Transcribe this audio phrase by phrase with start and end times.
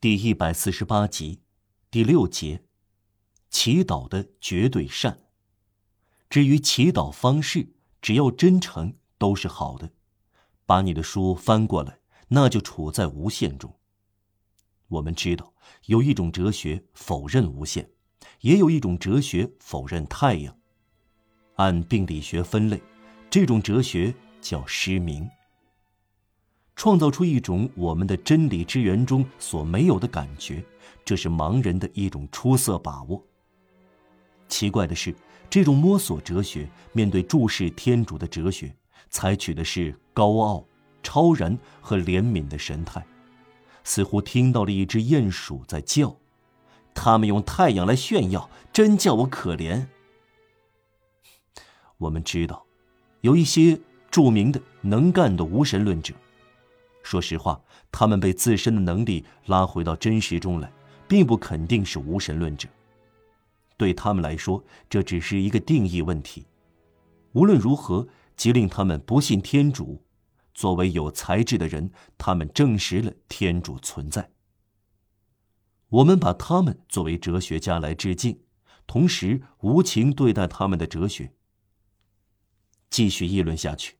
[0.00, 1.42] 第一百四十八集，
[1.90, 2.64] 第六节，
[3.50, 5.26] 祈祷的绝对善。
[6.30, 9.92] 至于祈祷方式，只要真诚，都是好的。
[10.64, 13.76] 把你的书翻过来，那就处在无限中。
[14.88, 15.52] 我们知道，
[15.84, 17.90] 有一种哲学否认无限，
[18.40, 20.56] 也有一种哲学否认太阳。
[21.56, 22.82] 按病理学分类，
[23.28, 25.28] 这种哲学叫失明。
[26.80, 30.64] 创造出一种我们的真理之源中所没有的感觉，
[31.04, 33.22] 这是盲人的一种出色把握。
[34.48, 35.14] 奇怪的是，
[35.50, 38.74] 这种摸索哲学面对注视天主的哲学。
[39.10, 40.64] 采取的是高傲、
[41.02, 43.04] 超然和怜悯的神态，
[43.84, 46.16] 似乎听到了一只鼹鼠在叫。
[46.94, 49.86] 他们用太阳来炫耀，真叫我可怜。
[51.98, 52.64] 我们知道，
[53.20, 53.78] 有一些
[54.10, 56.14] 著名的能干的无神论者。
[57.02, 60.72] 说实话，他们被自身的能力拉回到真实中来，
[61.08, 62.68] 并不肯定是无神论者。
[63.76, 66.46] 对他们来说，这只是一个定义问题。
[67.32, 68.06] 无论如何。
[68.36, 70.02] 即令他们不信天主。
[70.54, 74.30] 作为有才智的人，他们证实了天主存在。
[75.90, 78.40] 我们把他们作为哲学家来致敬，
[78.86, 81.34] 同时无情对待他们的哲学。
[82.88, 83.98] 继续议论下去，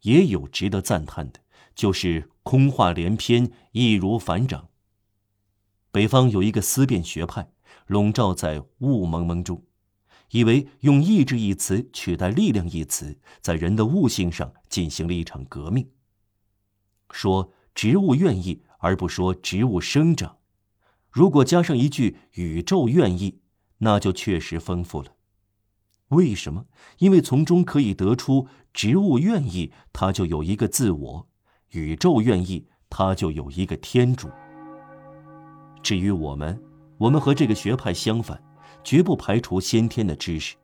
[0.00, 1.38] 也有值得赞叹的，
[1.74, 4.68] 就是空话连篇，易如反掌。
[5.90, 7.50] 北方有一个思辨学派，
[7.86, 9.64] 笼罩在雾蒙蒙中。
[10.30, 15.88] 以为用“意志”一词取代“力量”一词，在人的悟性上进行了一场革命。
[17.12, 20.38] 说植物愿意，而不说植物生长。
[21.10, 23.40] 如果加上一句“宇宙愿意”，
[23.78, 25.12] 那就确实丰富了。
[26.08, 26.66] 为什么？
[26.98, 31.28] 因为从中可以得出：植物愿意，它就有一个自我；
[31.70, 34.28] 宇宙愿意，他就有一个天主。
[35.82, 36.60] 至于我们，
[36.98, 38.42] 我们和这个学派相反。
[38.84, 40.54] 绝不排除先天的知识。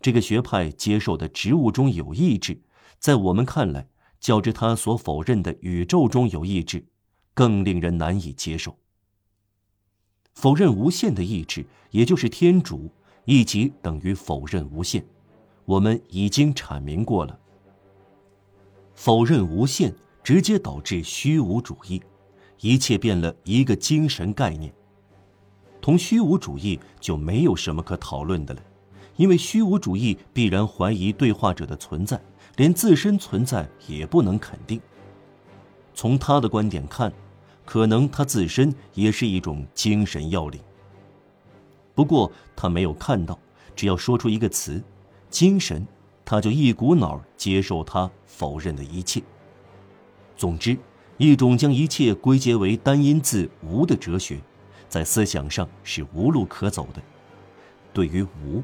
[0.00, 2.60] 这个学派接受的植物中有意志，
[2.98, 3.86] 在我们看来，
[4.18, 6.84] 较之他所否认的宇宙中有意志，
[7.32, 8.76] 更令人难以接受。
[10.34, 12.90] 否认无限的意志，也就是天主，
[13.24, 15.06] 一即等于否认无限。
[15.64, 17.38] 我们已经阐明过了。
[18.94, 22.02] 否认无限，直接导致虚无主义，
[22.60, 24.72] 一切变了一个精神概念。
[25.82, 28.60] 同虚无主义就没有什么可讨论的了，
[29.16, 32.18] 因为虚无主义必然怀疑对话者的存在，
[32.56, 34.80] 连自身存在也不能肯定。
[35.92, 37.12] 从他的观点看，
[37.66, 40.58] 可能他自身也是一种精神要领。
[41.94, 43.38] 不过他没有看到，
[43.76, 44.82] 只要说出一个词
[45.28, 45.86] “精神”，
[46.24, 49.22] 他就一股脑接受他否认的一切。
[50.36, 50.76] 总之，
[51.16, 54.40] 一种将一切归结为单音字“无”的哲学。
[54.88, 57.02] 在思想上是无路可走的。
[57.92, 58.62] 对于无，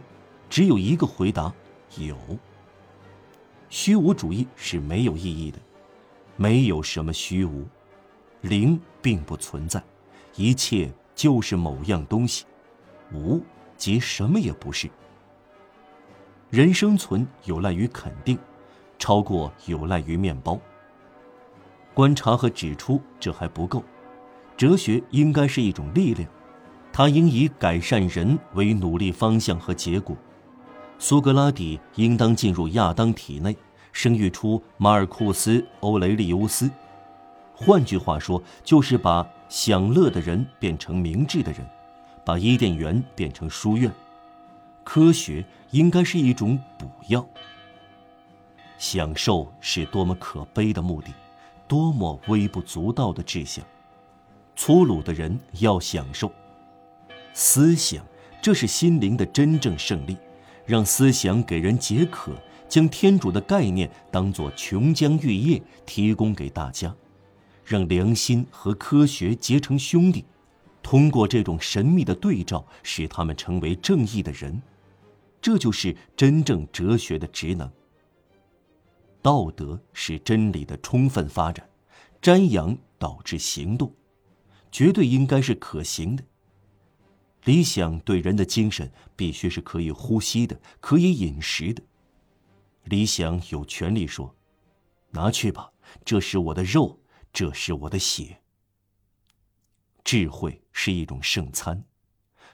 [0.48, 1.52] 只有一个回答：
[1.96, 2.16] 有。
[3.68, 5.58] 虚无主义是没有意义的，
[6.36, 7.64] 没有什么虚无，
[8.42, 9.82] 灵并不存在，
[10.36, 12.44] 一切就是某样东西，
[13.12, 13.40] 无
[13.76, 14.88] 即什么也不是。
[16.48, 18.38] 人生存有赖于肯定，
[18.98, 20.60] 超过有赖于面包。
[22.00, 23.84] 观察和指出这还不够。
[24.56, 26.26] 哲学应该是一种力量，
[26.90, 30.16] 它应以改善人为努力方向和结果。
[30.98, 33.54] 苏格拉底应当进入亚当体内，
[33.92, 36.70] 生育出马尔库斯·欧雷利乌斯。
[37.52, 41.60] 换句话说，就是把享乐的人变成明智的人，
[42.24, 43.92] 把伊甸园变成书院。
[44.82, 47.26] 科学应该是一种补药。
[48.78, 51.12] 享受是多么可悲的目的，
[51.70, 53.64] 多么微不足道的志向。
[54.56, 56.32] 粗鲁的人要享受
[57.32, 58.04] 思想，
[58.42, 60.16] 这是心灵的真正胜利。
[60.66, 62.32] 让思想给人解渴，
[62.68, 66.92] 将天主的概念当作琼浆玉液提供给大家，
[67.64, 70.24] 让良心和科学结成兄弟，
[70.82, 74.60] 通过这种神秘的对照，使他们成为正义的人。
[75.40, 77.70] 这就是真正哲学的职能。
[79.22, 81.68] 道德是真理的充分发展，
[82.22, 83.94] 瞻仰导致行动。
[84.72, 86.24] 绝对应该是可行的。
[87.44, 91.82] 理想对人的精神必须是可以呼吸的，可以饮食的。
[92.84, 94.36] 理想有权利说
[95.10, 95.72] ：“拿去吧，
[96.04, 97.00] 这是我的肉，
[97.32, 98.42] 这是我的血。”
[100.04, 101.84] 智慧是一种圣餐，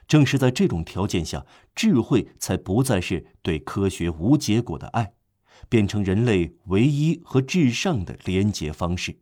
[0.07, 5.13] 正是在这种条件下，智慧才不再是对科学无结果的爱，
[5.69, 9.19] 变成人类唯一和至上的连结方式。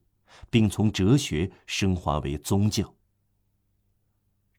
[0.50, 2.96] 并从哲学升华为宗教，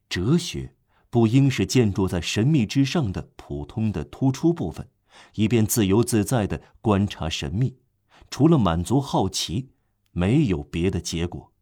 [0.09, 0.75] 哲学
[1.09, 4.91] 不应是建筑在神秘之上的普通的突出部分，
[5.35, 7.79] 以便自由自在的观察神秘，
[8.31, 9.71] 除了满足好奇，
[10.11, 11.53] 没有别的结果。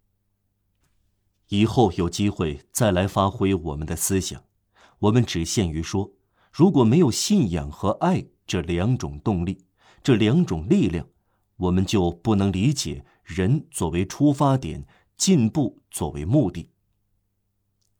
[1.48, 4.42] 以后有机会再来发挥我们的思想，
[5.00, 6.12] 我们只限于说：
[6.50, 9.64] 如果没有信仰和爱这两种动力，
[10.04, 11.08] 这两种力量，
[11.56, 14.86] 我们就不能理解人作为出发点，
[15.16, 16.68] 进步作为目的。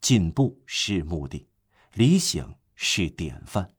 [0.01, 1.47] 进步是目的，
[1.93, 3.73] 理想是典范，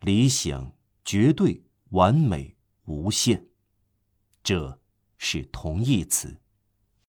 [0.00, 0.76] 理想
[1.06, 3.46] 绝对完美无限，
[4.42, 4.78] 这
[5.16, 6.36] 是同义词。